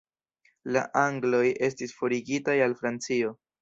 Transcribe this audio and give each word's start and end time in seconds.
La 0.77 0.83
Angloj 1.03 1.43
estis 1.69 1.97
forigitaj 2.01 2.61
el 2.69 2.79
Francio. 2.85 3.37